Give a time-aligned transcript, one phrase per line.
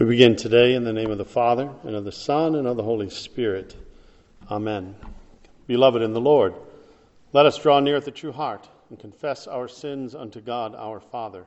[0.00, 2.78] We begin today in the name of the Father, and of the Son, and of
[2.78, 3.76] the Holy Spirit.
[4.50, 4.96] Amen.
[5.66, 6.54] Beloved in the Lord,
[7.34, 11.00] let us draw near with the true heart and confess our sins unto God our
[11.00, 11.44] Father,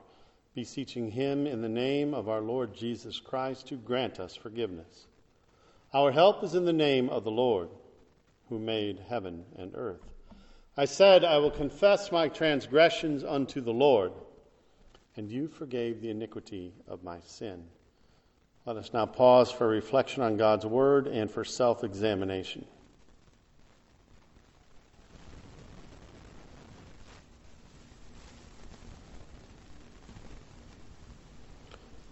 [0.54, 5.08] beseeching Him in the name of our Lord Jesus Christ to grant us forgiveness.
[5.92, 7.70] Our help is in the name of the Lord,
[8.50, 10.12] who made heaven and earth.
[10.76, 14.12] I said, I will confess my transgressions unto the Lord,
[15.16, 17.64] and you forgave the iniquity of my sin.
[18.66, 22.64] Let us now pause for reflection on God's Word and for self examination.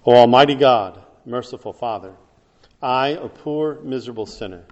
[0.04, 2.16] O Almighty God, merciful Father,
[2.82, 4.64] I, a poor, miserable sinner,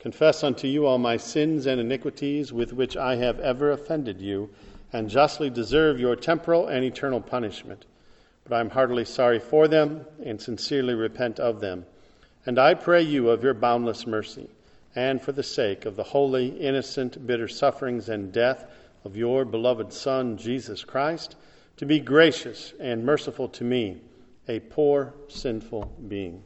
[0.00, 4.50] confess unto you all my sins and iniquities with which I have ever offended you,
[4.92, 7.84] and justly deserve your temporal and eternal punishment
[8.48, 11.84] but I am heartily sorry for them and sincerely repent of them.
[12.46, 14.48] And I pray you of your boundless mercy,
[14.94, 18.64] and for the sake of the holy, innocent, bitter sufferings and death
[19.04, 21.36] of your beloved Son, Jesus Christ,
[21.76, 24.00] to be gracious and merciful to me,
[24.48, 26.42] a poor, sinful being.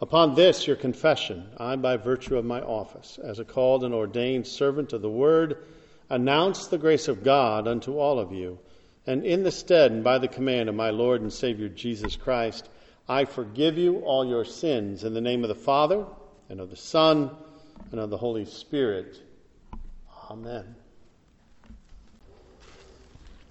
[0.00, 4.46] Upon this, your confession, I, by virtue of my office, as a called and ordained
[4.46, 5.58] servant of the Word,
[6.08, 8.58] announce the grace of God unto all of you
[9.06, 12.68] and in the stead and by the command of my Lord and Savior Jesus Christ,
[13.08, 16.04] I forgive you all your sins in the name of the Father,
[16.48, 17.30] and of the Son,
[17.92, 19.20] and of the Holy Spirit.
[20.30, 20.74] Amen.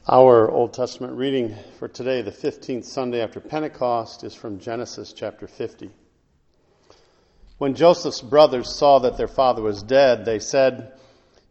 [0.08, 5.48] Our Old Testament reading for today, the 15th Sunday after Pentecost, is from Genesis chapter
[5.48, 5.90] 50.
[7.58, 10.92] When Joseph's brothers saw that their father was dead, they said,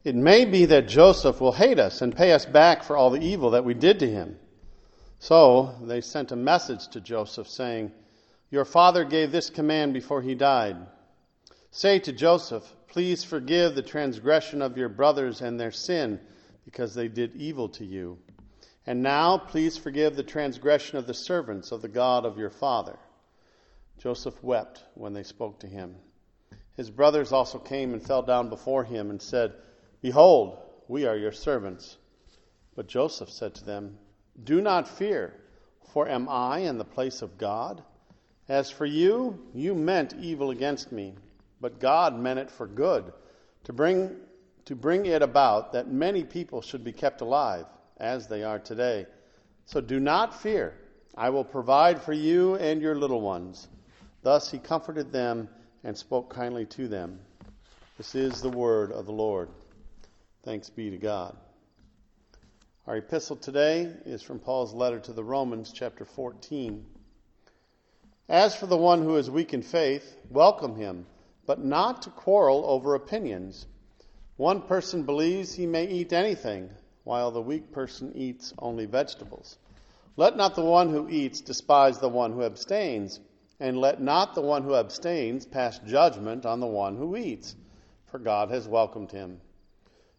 [0.05, 3.25] it may be that Joseph will hate us and pay us back for all the
[3.25, 4.39] evil that we did to him.
[5.19, 7.91] So they sent a message to Joseph saying,
[8.51, 10.77] Your father gave this command before he died.
[11.71, 16.21] Say to Joseph, Please forgive the transgression of your brothers and their sin,
[16.67, 18.19] because they did evil to you.
[18.87, 22.99] And now please forgive the transgression of the servants of the God of your father.
[23.99, 25.97] Joseph wept when they spoke to him.
[26.77, 29.55] His brothers also came and fell down before him and said,
[30.05, 31.97] Behold, we are your servants.
[32.77, 33.97] But Joseph said to them,
[34.45, 35.33] Do not fear,
[35.95, 37.83] for am I in the place of God?
[38.47, 41.15] As for you, you meant evil against me,
[41.59, 43.15] but God meant it for good,
[43.65, 44.15] to bring,
[44.67, 47.65] to bring it about that many people should be kept alive,
[47.97, 49.07] as they are today.
[49.65, 50.75] So do not fear.
[51.15, 53.69] I will provide for you and your little ones.
[54.21, 55.49] Thus he comforted them
[55.83, 57.21] and spoke kindly to them.
[57.97, 59.49] This is the word of the Lord.
[60.45, 61.35] Thanks be to God.
[62.87, 66.85] Our epistle today is from Paul's letter to the Romans, chapter 14.
[68.29, 71.07] As for the one who is weak in faith, welcome him,
[71.47, 73.67] but not to quarrel over opinions.
[74.37, 76.69] One person believes he may eat anything,
[77.05, 79.57] while the weak person eats only vegetables.
[80.19, 83.19] Let not the one who eats despise the one who abstains,
[83.61, 87.57] and let not the one who abstains pass judgment on the one who eats,
[88.11, 89.41] for God has welcomed him.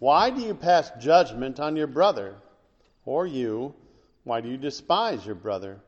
[0.00, 2.34] Why do you pass judgment on your brother?
[3.04, 3.74] Or you,
[4.24, 5.78] why do you despise your brother?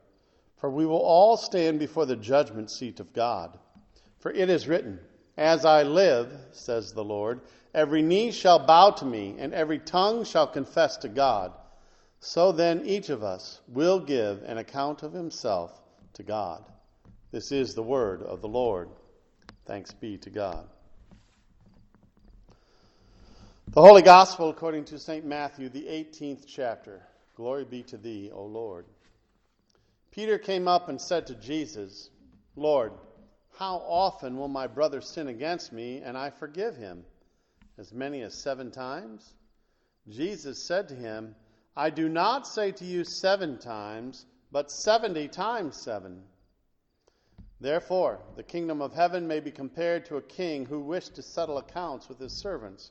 [0.59, 3.59] For we will all stand before the judgment seat of God.
[4.21, 5.01] For it is written,
[5.39, 7.41] As I live, says the Lord,
[7.75, 11.53] every knee shall bow to me, and every tongue shall confess to God.
[12.21, 15.83] So then each of us will give an account of himself
[16.15, 16.63] to God.
[17.31, 18.91] This is the word of the Lord.
[19.65, 20.69] Thanks be to God.
[23.75, 25.25] The Holy Gospel according to St.
[25.25, 27.01] Matthew, the 18th chapter.
[27.35, 28.85] Glory be to thee, O Lord.
[30.11, 32.11] Peter came up and said to Jesus,
[32.55, 32.93] Lord,
[33.57, 37.03] How often will my brother sin against me and I forgive him?
[37.79, 39.33] As many as seven times?
[40.07, 41.35] Jesus said to him,
[41.75, 46.25] I do not say to you seven times, but seventy times seven.
[47.59, 51.57] Therefore, the kingdom of heaven may be compared to a king who wished to settle
[51.57, 52.91] accounts with his servants.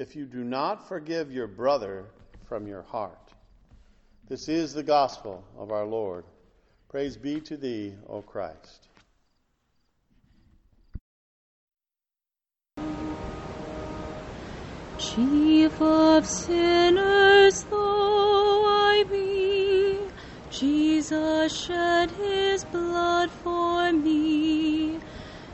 [0.00, 2.06] if you do not forgive your brother
[2.48, 3.34] from your heart.
[4.30, 6.24] This is the gospel of our Lord.
[6.88, 8.88] Praise be to thee, O Christ.
[14.96, 19.98] Chief of sinners though I be,
[20.50, 24.98] Jesus shed his blood for me,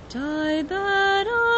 [0.09, 1.56] died that I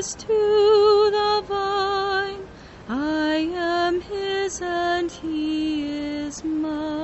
[0.00, 2.40] branches to the vine,
[2.88, 6.99] I am his and he is mine.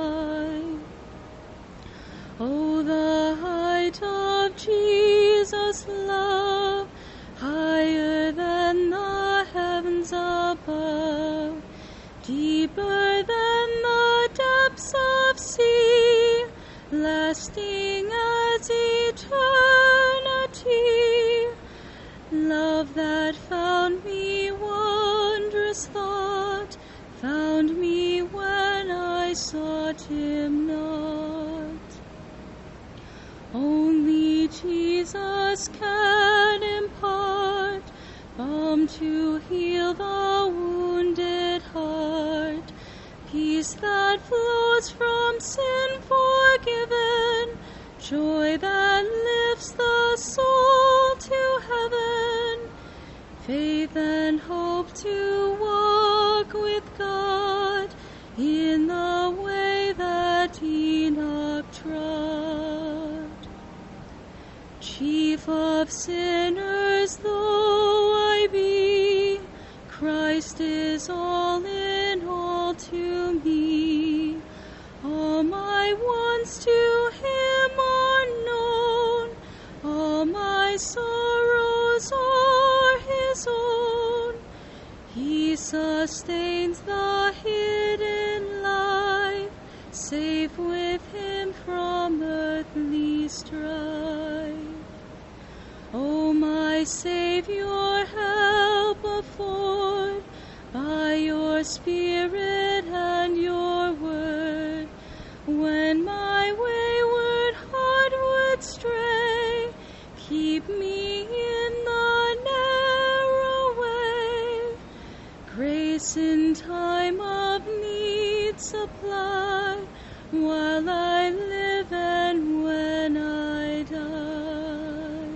[115.97, 119.83] Grace in time of need supply,
[120.29, 125.27] while I live and when I die.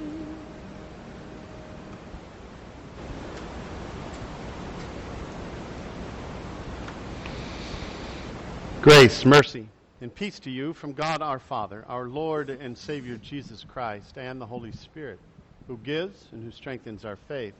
[8.83, 9.67] Grace, mercy,
[9.99, 14.39] and peace to you from God our Father, our Lord and Savior Jesus Christ, and
[14.39, 15.17] the Holy Spirit,
[15.65, 17.55] who gives and who strengthens our faith.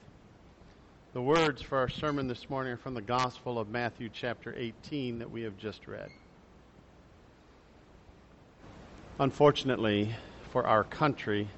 [1.14, 5.18] The words for our sermon this morning are from the Gospel of Matthew, chapter 18,
[5.18, 6.08] that we have just read.
[9.18, 10.14] Unfortunately
[10.52, 11.48] for our country,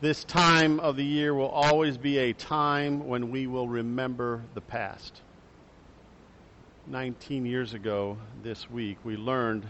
[0.00, 4.60] this time of the year will always be a time when we will remember the
[4.60, 5.22] past.
[6.86, 9.66] 19 years ago this week, we learned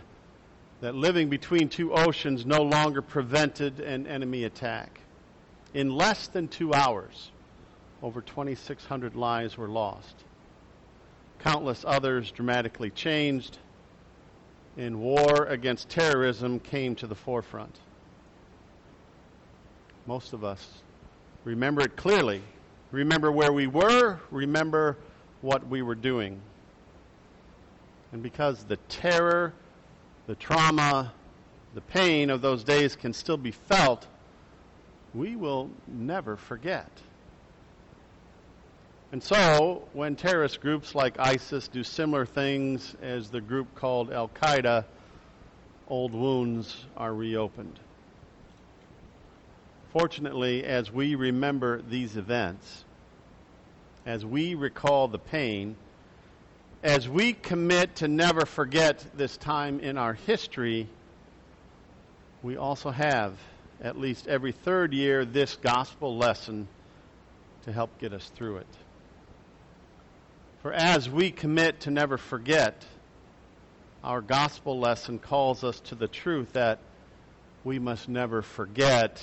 [0.82, 5.00] that living between two oceans no longer prevented an enemy attack.
[5.72, 7.30] In less than two hours,
[8.04, 10.14] over 2,600 lives were lost.
[11.38, 13.56] Countless others dramatically changed,
[14.76, 17.78] and war against terrorism came to the forefront.
[20.06, 20.68] Most of us
[21.44, 22.42] remember it clearly.
[22.92, 24.99] Remember where we were, remember
[25.40, 26.38] what we were doing.
[28.12, 29.54] And because the terror,
[30.26, 31.11] the trauma,
[31.75, 34.06] the pain of those days can still be felt,
[35.14, 36.90] we will never forget.
[39.14, 44.26] And so, when terrorist groups like ISIS do similar things as the group called Al
[44.26, 44.87] Qaeda,
[45.87, 47.78] old wounds are reopened.
[49.92, 52.85] Fortunately, as we remember these events,
[54.04, 55.76] as we recall the pain,
[56.83, 60.88] as we commit to never forget this time in our history,
[62.42, 63.38] we also have,
[63.80, 66.66] at least every third year, this gospel lesson
[67.62, 68.66] to help get us through it.
[70.64, 72.87] For as we commit to never forget,
[74.02, 76.78] our gospel lesson calls us to the truth that
[77.64, 79.23] we must never forget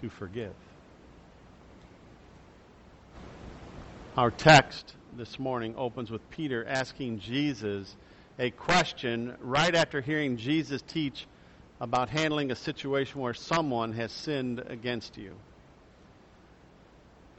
[0.00, 0.54] to forgive.
[4.16, 7.94] Our text this morning opens with Peter asking Jesus
[8.38, 11.26] a question right after hearing Jesus teach
[11.82, 15.34] about handling a situation where someone has sinned against you.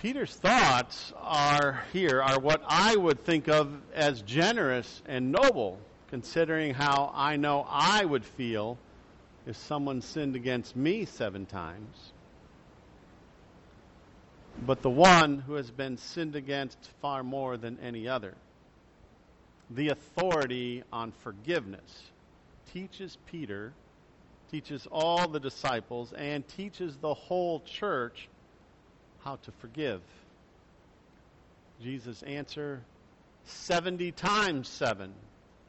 [0.04, 5.80] Peter's thoughts are here are what I would think of as generous and noble,
[6.10, 8.78] considering how I know I would feel
[9.48, 12.12] if someone sinned against me seven times.
[14.66, 18.34] But the one who has been sinned against far more than any other,
[19.70, 22.12] the authority on forgiveness,
[22.74, 23.72] teaches Peter,
[24.52, 28.28] teaches all the disciples, and teaches the whole church
[29.24, 30.02] how to forgive.
[31.82, 32.82] Jesus' answer
[33.46, 35.14] 70 times 7,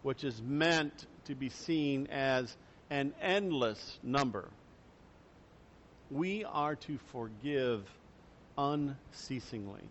[0.02, 2.56] which is meant to be seen as
[2.90, 4.49] an endless number.
[6.11, 7.82] We are to forgive
[8.56, 9.88] unceasingly.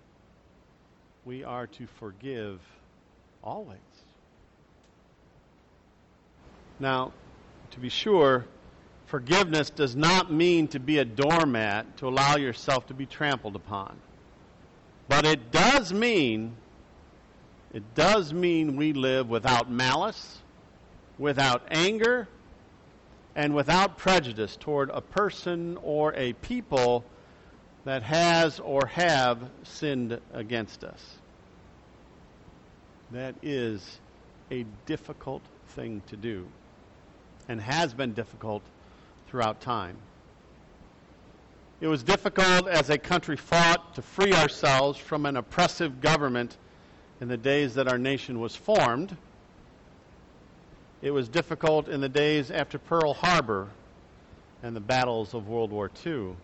[1.26, 2.60] We are to forgive
[3.44, 3.80] always.
[6.80, 7.12] Now,
[7.72, 8.46] to be sure,
[9.06, 13.98] Forgiveness does not mean to be a doormat to allow yourself to be trampled upon.
[15.08, 16.56] But it does mean
[17.74, 20.40] it does mean we live without malice,
[21.18, 22.28] without anger,
[23.36, 27.04] and without prejudice toward a person or a people
[27.84, 31.18] that has or have sinned against us.
[33.12, 34.00] That is
[34.52, 36.48] a difficult thing to do
[37.50, 38.62] and has been difficult
[39.34, 39.98] throughout time.
[41.82, 46.56] It was difficult as a country fought to free ourselves from an oppressive government
[47.20, 49.18] in the days that our nation was formed.
[51.02, 53.70] It was difficult in the days after Pearl Harbor
[54.62, 56.36] and the battles of World War II.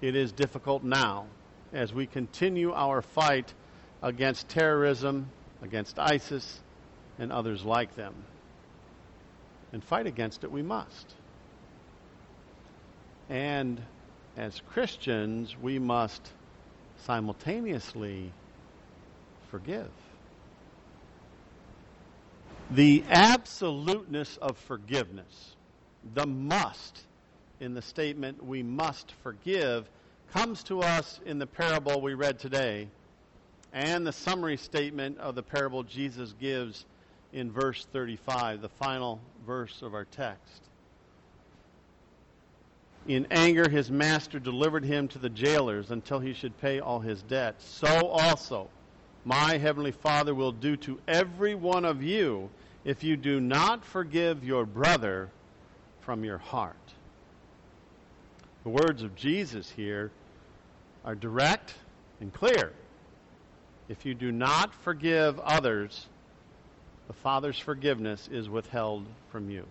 [0.00, 1.26] It is difficult now
[1.72, 3.52] as we continue our fight
[4.04, 5.30] against terrorism,
[5.62, 6.60] against ISIS,
[7.18, 8.14] and others like them
[9.72, 11.14] and fight against it, we must.
[13.28, 13.80] And
[14.36, 16.30] as Christians, we must
[17.04, 18.32] simultaneously
[19.50, 19.90] forgive.
[22.70, 25.56] The absoluteness of forgiveness,
[26.14, 27.00] the must
[27.60, 29.88] in the statement, we must forgive,
[30.32, 32.88] comes to us in the parable we read today
[33.72, 36.84] and the summary statement of the parable Jesus gives
[37.32, 40.62] in verse 35, the final verse of our text.
[43.08, 47.22] In anger, his master delivered him to the jailers until he should pay all his
[47.22, 47.60] debt.
[47.60, 48.68] So also,
[49.24, 52.50] my heavenly Father will do to every one of you
[52.84, 55.30] if you do not forgive your brother
[56.00, 56.76] from your heart.
[58.64, 60.12] The words of Jesus here
[61.04, 61.74] are direct
[62.20, 62.72] and clear.
[63.88, 66.06] If you do not forgive others,
[67.06, 69.66] the Father's forgiveness is withheld from you.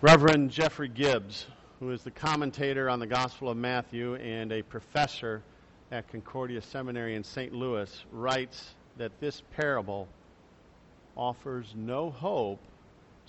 [0.00, 1.46] Reverend Jeffrey Gibbs
[1.80, 5.42] who is the commentator on the Gospel of Matthew and a professor
[5.92, 7.52] at Concordia Seminary in St.
[7.52, 10.08] Louis, writes that this parable
[11.16, 12.60] offers no hope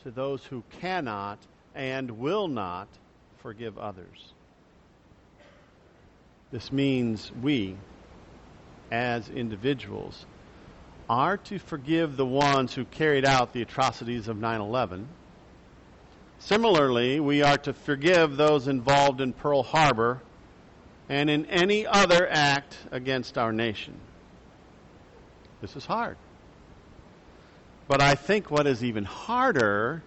[0.03, 1.39] to those who cannot
[1.75, 2.87] and will not
[3.39, 4.33] forgive others.
[6.51, 7.75] This means we,
[8.91, 10.25] as individuals,
[11.09, 15.07] are to forgive the ones who carried out the atrocities of 9 11.
[16.39, 20.21] Similarly, we are to forgive those involved in Pearl Harbor
[21.09, 23.95] and in any other act against our nation.
[25.61, 26.17] This is hard.
[27.87, 30.03] But I think what is even harder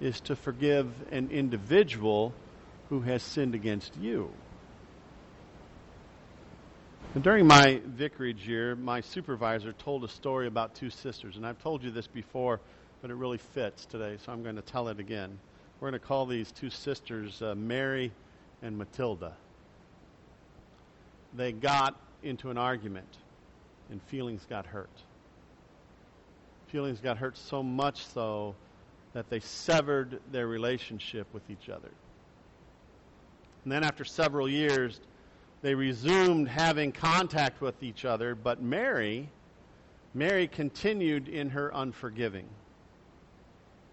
[0.00, 2.32] is to forgive an individual
[2.88, 4.30] who has sinned against you.
[7.16, 11.36] During my vicarage year, my supervisor told a story about two sisters.
[11.36, 12.60] And I've told you this before,
[13.00, 15.38] but it really fits today, so I'm going to tell it again.
[15.80, 18.12] We're going to call these two sisters uh, Mary
[18.60, 19.32] and Matilda.
[21.34, 23.16] They got into an argument,
[23.90, 24.90] and feelings got hurt.
[26.66, 28.54] Feelings got hurt so much so
[29.14, 31.90] that they severed their relationship with each other.
[33.64, 35.00] And then, after several years,
[35.62, 39.28] they resumed having contact with each other, but Mary,
[40.14, 42.48] Mary continued in her unforgiving.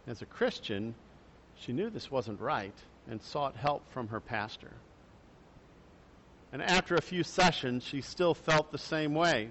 [0.07, 0.93] As a Christian,
[1.57, 2.75] she knew this wasn't right
[3.09, 4.71] and sought help from her pastor.
[6.51, 9.49] And after a few sessions, she still felt the same way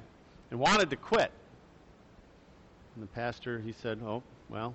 [0.50, 1.32] and wanted to quit.
[2.94, 4.74] And the pastor, he said, Oh, well,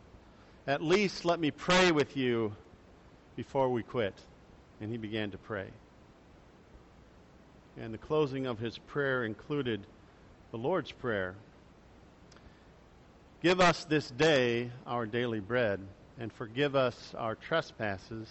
[0.68, 2.54] at least let me pray with you
[3.36, 4.14] before we quit.
[4.82, 5.70] And he began to pray.
[7.78, 9.86] And the closing of his prayer included
[10.52, 11.36] the Lord's Prayer
[13.42, 15.80] Give us this day our daily bread,
[16.20, 18.28] and forgive us our trespasses,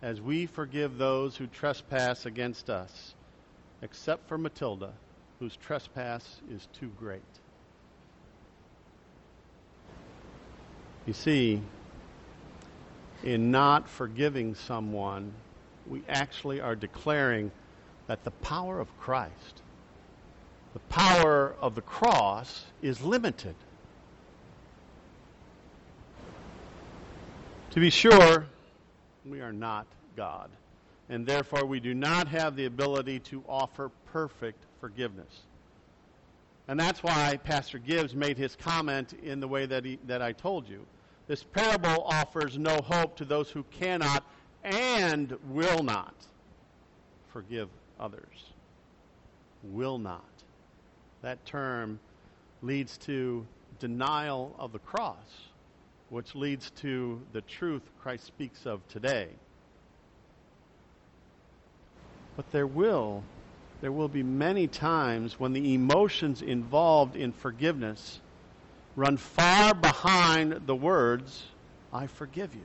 [0.00, 3.14] as we forgive those who trespass against us,
[3.82, 4.92] except for Matilda,
[5.40, 7.20] whose trespass is too great.
[11.04, 11.60] You see,
[13.24, 15.32] in not forgiving someone,
[15.88, 17.50] we actually are declaring
[18.08, 19.62] that the power of Christ,
[20.72, 23.54] the power of the cross, is limited.
[27.70, 28.46] To be sure,
[29.26, 30.48] we are not God,
[31.10, 35.42] and therefore we do not have the ability to offer perfect forgiveness.
[36.66, 40.32] And that's why Pastor Gibbs made his comment in the way that, he, that I
[40.32, 40.84] told you.
[41.26, 44.24] This parable offers no hope to those who cannot
[44.64, 46.14] and will not
[47.32, 47.68] forgive
[47.98, 48.52] others.
[49.62, 50.24] Will not.
[51.22, 51.98] That term
[52.62, 53.46] leads to
[53.78, 55.16] denial of the cross,
[56.10, 59.28] which leads to the truth Christ speaks of today.
[62.36, 63.24] But there will
[63.80, 68.20] there will be many times when the emotions involved in forgiveness
[68.96, 71.44] run far behind the words,
[71.92, 72.64] I forgive you.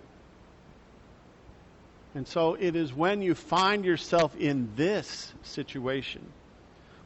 [2.15, 6.21] And so it is when you find yourself in this situation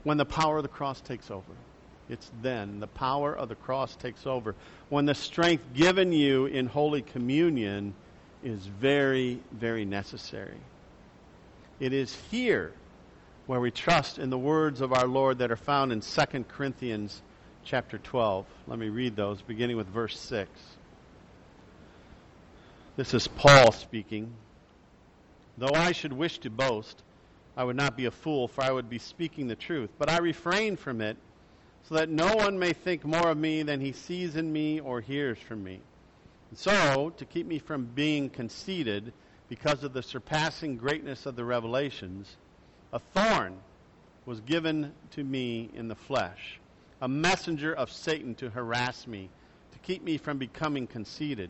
[0.03, 1.53] when the power of the cross takes over.
[2.09, 4.55] It's then the power of the cross takes over.
[4.89, 7.93] When the strength given you in Holy Communion
[8.43, 10.57] is very, very necessary.
[11.79, 12.73] It is here
[13.45, 17.21] where we trust in the words of our Lord that are found in 2 Corinthians
[17.63, 18.45] chapter 12.
[18.67, 20.49] Let me read those, beginning with verse 6.
[22.95, 24.33] This is Paul speaking.
[25.57, 27.01] Though I should wish to boast,
[27.55, 29.89] I would not be a fool, for I would be speaking the truth.
[29.97, 31.17] But I refrain from it,
[31.83, 35.01] so that no one may think more of me than he sees in me or
[35.01, 35.79] hears from me.
[36.49, 39.13] And so, to keep me from being conceited,
[39.49, 42.35] because of the surpassing greatness of the revelations,
[42.93, 43.57] a thorn
[44.25, 46.59] was given to me in the flesh,
[47.01, 49.29] a messenger of Satan to harass me,
[49.71, 51.49] to keep me from becoming conceited.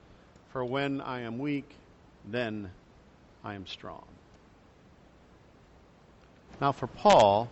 [0.51, 1.69] For when I am weak,
[2.29, 2.71] then
[3.43, 4.03] I am strong.
[6.59, 7.49] Now, for Paul,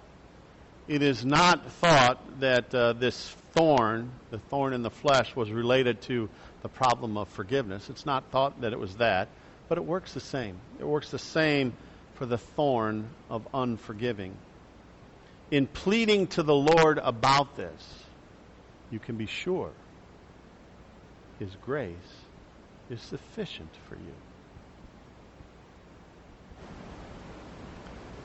[0.88, 6.01] it is not thought that uh, this thorn, the thorn in the flesh, was related
[6.03, 6.29] to
[6.62, 7.89] the problem of forgiveness.
[7.89, 9.29] It's not thought that it was that.
[9.69, 10.57] But it works the same.
[10.79, 11.73] It works the same
[12.15, 14.35] for the thorn of unforgiving.
[15.51, 18.03] In pleading to the Lord about this,
[18.91, 19.71] you can be sure
[21.39, 21.95] His grace
[22.89, 24.13] is sufficient for you.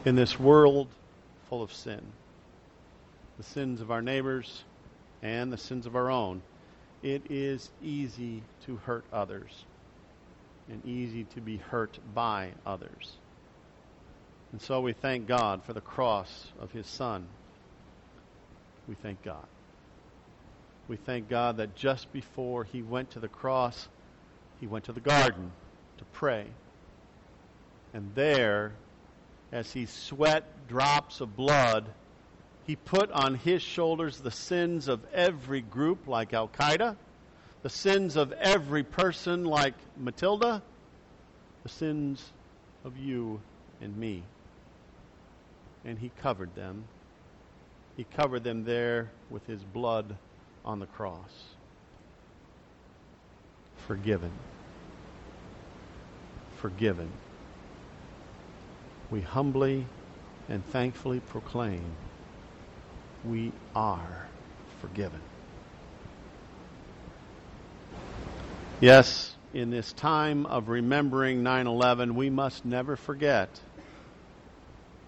[0.04, 0.88] In this world
[1.48, 2.02] full of sin,
[3.38, 4.64] the sins of our neighbors
[5.22, 6.42] and the sins of our own,
[7.02, 9.64] it is easy to hurt others
[10.68, 13.16] and easy to be hurt by others.
[14.52, 17.26] And so we thank God for the cross of His Son.
[18.88, 19.46] We thank God.
[20.86, 23.88] We thank God that just before He went to the cross,
[24.60, 25.52] He went to the garden
[25.98, 26.46] to pray.
[27.92, 28.72] And there,
[29.52, 31.86] as He sweat drops of blood,
[32.66, 36.96] He put on His shoulders the sins of every group like Al Qaeda
[37.64, 40.62] the sins of every person like Matilda,
[41.62, 42.22] the sins
[42.84, 43.40] of you
[43.80, 44.22] and me.
[45.82, 46.84] And he covered them.
[47.96, 50.14] He covered them there with his blood
[50.62, 51.53] on the cross.
[53.86, 54.32] Forgiven.
[56.56, 57.10] Forgiven.
[59.10, 59.86] We humbly
[60.48, 61.84] and thankfully proclaim
[63.24, 64.26] we are
[64.80, 65.20] forgiven.
[68.80, 73.48] Yes, in this time of remembering 9 11, we must never forget.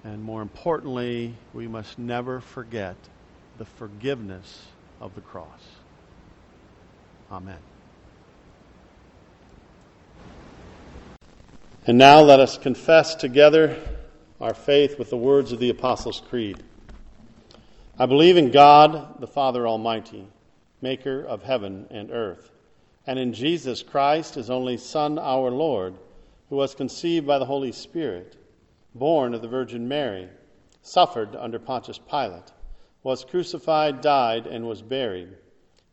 [0.04, 2.96] And more importantly, we must never forget
[3.58, 4.66] the forgiveness
[5.00, 5.62] of the cross.
[7.30, 7.58] Amen.
[11.87, 13.81] And now let us confess together
[14.40, 16.62] our faith with the words of the Apostles' Creed.
[17.99, 20.27] I believe in God, the Father Almighty,
[20.83, 22.51] maker of heaven and earth
[23.07, 25.94] and in Jesus Christ, his only Son, our Lord,
[26.51, 28.37] who was conceived by the Holy Spirit,
[28.94, 30.29] born of the Virgin Mary,
[30.83, 32.53] suffered under Pontius Pilate,
[33.03, 35.29] was crucified, died, and was buried.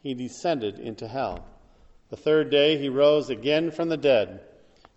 [0.02, 1.46] He descended into hell.
[2.10, 4.42] The third day he rose again from the dead.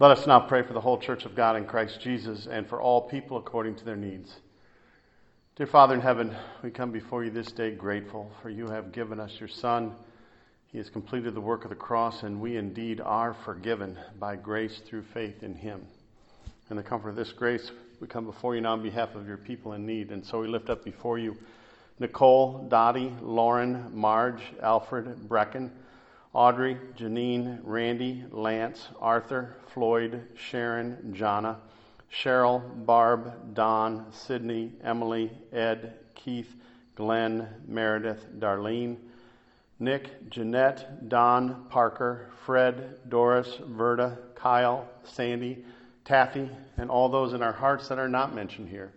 [0.00, 2.80] Let us now pray for the whole church of God in Christ Jesus and for
[2.80, 4.34] all people according to their needs.
[5.56, 9.20] Dear Father in heaven, we come before you this day grateful for you have given
[9.20, 9.94] us your Son
[10.72, 14.80] he has completed the work of the cross, and we indeed are forgiven by grace
[14.86, 15.84] through faith in Him.
[16.70, 19.36] In the comfort of this grace, we come before you now on behalf of your
[19.36, 20.12] people in need.
[20.12, 21.36] And so we lift up before you
[21.98, 25.70] Nicole, Dottie, Lauren, Marge, Alfred, Brecken,
[26.32, 31.56] Audrey, Janine, Randy, Lance, Arthur, Floyd, Sharon, Jonna,
[32.12, 36.54] Cheryl, Barb, Don, Sydney, Emily, Ed, Keith,
[36.94, 38.96] Glenn, Meredith, Darlene,
[39.80, 45.64] Nick, Jeanette, Don, Parker, Fred, Doris, Verda, Kyle, Sandy,
[46.04, 48.92] Taffy, and all those in our hearts that are not mentioned here.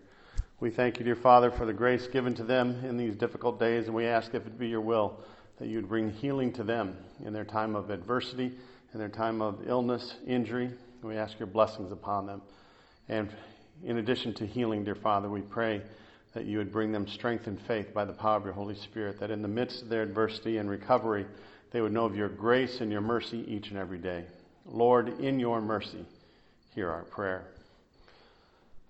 [0.60, 3.88] We thank you, dear Father, for the grace given to them in these difficult days,
[3.88, 5.20] and we ask if it be your will
[5.60, 8.52] that you'd bring healing to them in their time of adversity,
[8.94, 10.72] in their time of illness, injury.
[11.02, 12.42] We ask your blessings upon them.
[13.10, 13.30] And
[13.84, 15.82] in addition to healing, dear Father, we pray
[16.34, 19.20] that you would bring them strength and faith by the power of your Holy Spirit,
[19.20, 21.26] that in the midst of their adversity and recovery,
[21.72, 24.26] they would know of your grace and your mercy each and every day.
[24.66, 26.06] Lord, in your mercy,
[26.74, 27.44] hear our prayer.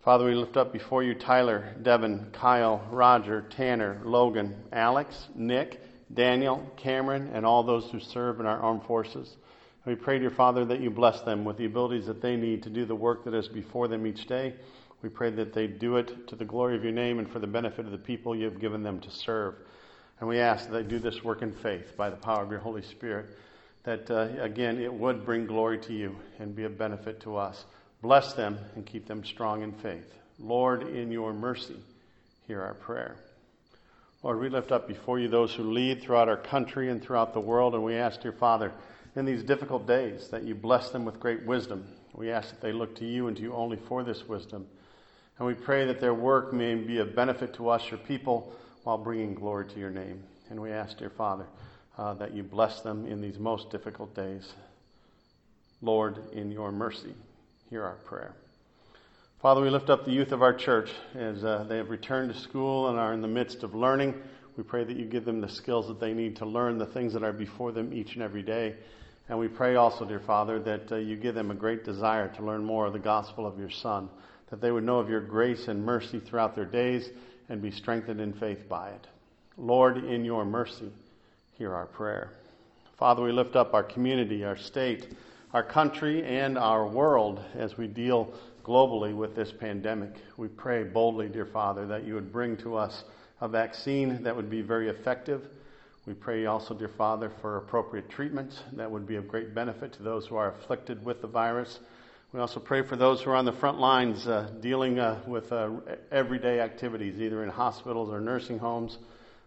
[0.03, 5.79] Father, we lift up before you Tyler, Devin, Kyle, Roger, Tanner, Logan, Alex, Nick,
[6.13, 9.35] Daniel, Cameron, and all those who serve in our armed forces.
[9.85, 12.69] We pray, dear Father, that you bless them with the abilities that they need to
[12.69, 14.53] do the work that is before them each day.
[15.01, 17.47] We pray that they do it to the glory of your name and for the
[17.47, 19.55] benefit of the people you have given them to serve.
[20.19, 22.61] And we ask that they do this work in faith by the power of your
[22.61, 23.25] Holy Spirit,
[23.83, 27.65] that uh, again it would bring glory to you and be a benefit to us.
[28.01, 30.13] Bless them and keep them strong in faith.
[30.39, 31.75] Lord, in your mercy,
[32.47, 33.17] hear our prayer.
[34.23, 37.41] Lord, we lift up before you those who lead throughout our country and throughout the
[37.41, 38.71] world, and we ask, your Father,
[39.17, 41.85] in these difficult days, that you bless them with great wisdom.
[42.13, 44.65] We ask that they look to you and to you only for this wisdom.
[45.37, 48.97] And we pray that their work may be a benefit to us, your people, while
[48.97, 50.23] bringing glory to your name.
[50.49, 51.45] And we ask, dear Father,
[51.97, 54.53] uh, that you bless them in these most difficult days.
[55.81, 57.13] Lord, in your mercy,
[57.69, 58.33] hear our prayer.
[59.43, 62.39] Father, we lift up the youth of our church as uh, they have returned to
[62.39, 64.13] school and are in the midst of learning.
[64.55, 67.11] We pray that you give them the skills that they need to learn the things
[67.11, 68.75] that are before them each and every day.
[69.27, 72.41] And we pray also, dear Father, that uh, you give them a great desire to
[72.41, 74.07] learn more of the gospel of your Son,
[74.49, 77.09] that they would know of your grace and mercy throughout their days
[77.49, 79.07] and be strengthened in faith by it.
[79.57, 80.89] Lord, in your mercy,
[81.57, 82.31] hear our prayer.
[82.97, 85.09] Father, we lift up our community, our state,
[85.51, 90.13] our country, and our world as we deal globally with this pandemic.
[90.37, 93.03] We pray boldly, dear Father, that you would bring to us
[93.41, 95.41] a vaccine that would be very effective.
[96.05, 100.03] We pray also, dear Father, for appropriate treatments that would be of great benefit to
[100.03, 101.79] those who are afflicted with the virus.
[102.33, 105.51] We also pray for those who are on the front lines uh, dealing uh, with
[105.51, 105.69] uh,
[106.11, 108.97] everyday activities, either in hospitals or nursing homes,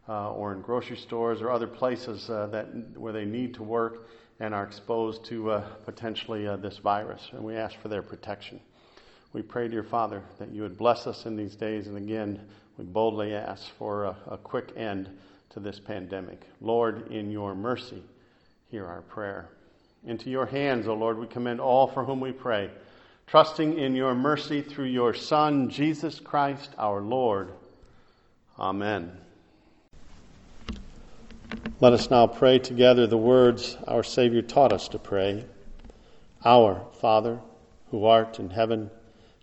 [0.08, 4.06] uh, or in grocery stores or other places uh, that where they need to work
[4.38, 7.20] and are exposed to uh, potentially this virus.
[7.32, 8.60] And we ask for their protection.
[9.36, 12.40] We pray, dear Father, that you would bless us in these days, and again,
[12.78, 15.10] we boldly ask for a, a quick end
[15.50, 16.40] to this pandemic.
[16.62, 18.02] Lord, in your mercy,
[18.70, 19.50] hear our prayer.
[20.06, 22.70] Into your hands, O Lord, we commend all for whom we pray,
[23.26, 27.52] trusting in your mercy through your Son, Jesus Christ, our Lord.
[28.58, 29.12] Amen.
[31.80, 35.44] Let us now pray together the words our Savior taught us to pray.
[36.42, 37.38] Our Father,
[37.90, 38.90] who art in heaven,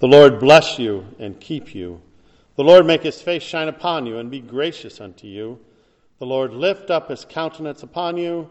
[0.00, 2.00] The Lord bless you and keep you.
[2.56, 5.60] The Lord make his face shine upon you and be gracious unto you.
[6.18, 8.48] The Lord lift up his countenance upon you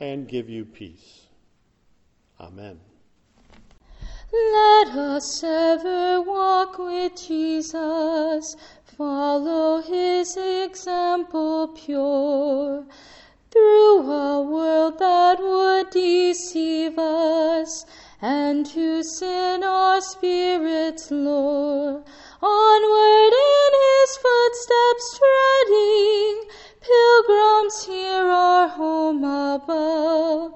[0.00, 1.28] and give you peace.
[2.40, 2.80] Amen.
[4.32, 8.56] Let us ever walk with Jesus,
[8.96, 12.84] follow his example pure.
[13.52, 17.84] Through a world that would deceive us,
[18.22, 20.00] and to sin our
[20.98, 22.04] spirits lure.
[22.42, 26.44] Onward in his footsteps treading,
[26.80, 30.52] pilgrims here our home above,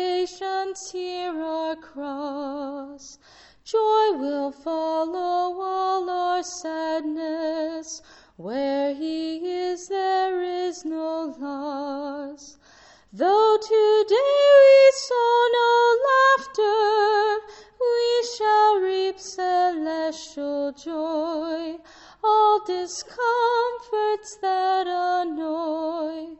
[0.00, 3.18] patience hear our cross.
[3.64, 8.00] Joy will follow all our sadness.
[8.36, 9.22] Where he
[9.64, 12.56] is, there is no loss.
[13.12, 15.72] Though today we sow no
[16.10, 17.46] laughter,
[17.84, 21.76] we shall reap celestial joy.
[22.24, 26.36] All discomforts that annoy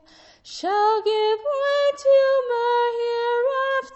[0.51, 2.83] shall give way to my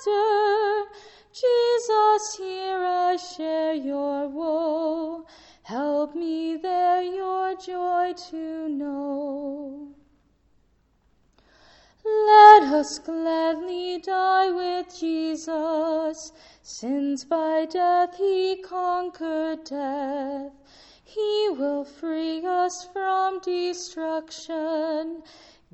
[0.07, 0.89] hereafter.
[1.33, 5.27] Jesus, here I share your woe.
[5.63, 9.89] Help me there your joy to know.
[12.05, 20.53] Let us gladly die with Jesus, since by death he conquered death.
[21.03, 25.23] He will free us from destruction,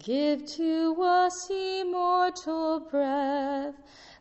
[0.01, 3.75] give to us immortal breath.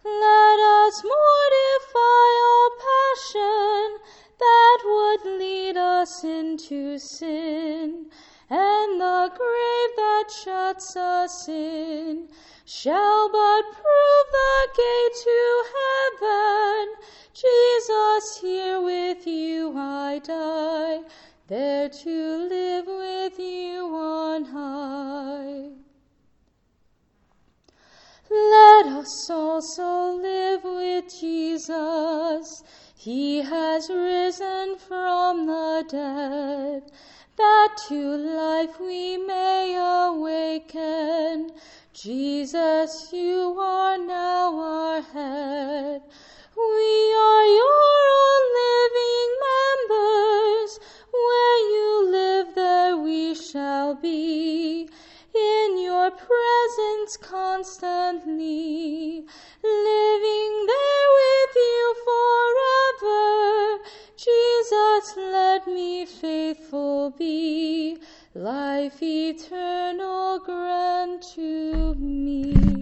[0.04, 3.98] Let us mortify all passion
[4.40, 8.08] that would lead us into sin
[8.50, 12.28] and the grave that shuts us in
[12.66, 16.96] shall but prove the gate to heaven.
[17.34, 21.00] Jesus, here with you I die,
[21.50, 25.70] there to live with you on high.
[28.30, 32.64] Let us also live with Jesus.
[32.96, 36.92] He has risen from the dead
[37.36, 41.50] that to life we may awaken.
[41.94, 46.04] Jesus, you are now our head.
[46.56, 50.80] We are your own living members.
[51.28, 54.90] Where you live, there we shall be,
[55.36, 59.26] in your presence constantly,
[59.64, 63.84] living there with you forever.
[64.16, 67.98] Jesus, let me faithful be,
[68.34, 72.79] life eternal grant to me.